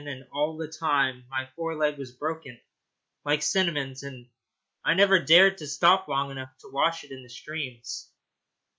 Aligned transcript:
And 0.07 0.25
all 0.31 0.57
the 0.57 0.67
time 0.67 1.25
my 1.29 1.47
fore 1.55 1.75
leg 1.75 1.99
was 1.99 2.11
broken, 2.11 2.59
like 3.23 3.43
Cinnamon's, 3.43 4.01
and 4.01 4.27
I 4.83 4.95
never 4.95 5.19
dared 5.19 5.59
to 5.59 5.67
stop 5.67 6.07
long 6.07 6.31
enough 6.31 6.57
to 6.61 6.71
wash 6.71 7.03
it 7.03 7.11
in 7.11 7.21
the 7.21 7.29
streams. 7.29 8.09